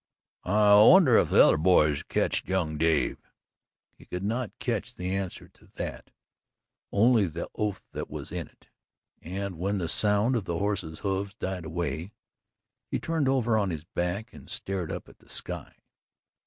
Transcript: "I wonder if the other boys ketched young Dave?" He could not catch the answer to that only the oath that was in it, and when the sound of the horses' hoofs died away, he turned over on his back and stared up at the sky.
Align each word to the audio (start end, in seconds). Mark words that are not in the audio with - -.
"I 0.45 0.73
wonder 0.81 1.15
if 1.19 1.29
the 1.29 1.45
other 1.45 1.57
boys 1.57 2.01
ketched 2.01 2.47
young 2.49 2.79
Dave?" 2.79 3.19
He 3.95 4.05
could 4.05 4.23
not 4.23 4.51
catch 4.57 4.95
the 4.95 5.13
answer 5.15 5.47
to 5.49 5.67
that 5.75 6.09
only 6.91 7.27
the 7.27 7.47
oath 7.53 7.83
that 7.91 8.09
was 8.09 8.31
in 8.31 8.47
it, 8.47 8.69
and 9.21 9.59
when 9.59 9.77
the 9.77 9.87
sound 9.87 10.35
of 10.35 10.45
the 10.45 10.57
horses' 10.57 11.01
hoofs 11.01 11.35
died 11.35 11.65
away, 11.65 12.13
he 12.87 12.99
turned 12.99 13.29
over 13.29 13.55
on 13.55 13.69
his 13.69 13.83
back 13.83 14.33
and 14.33 14.49
stared 14.49 14.91
up 14.91 15.07
at 15.07 15.19
the 15.19 15.29
sky. 15.29 15.75